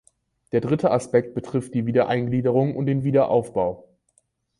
[0.51, 3.87] Der dritte Aspekt betrifft die Wiedereingliederung und den Wiederaufbau.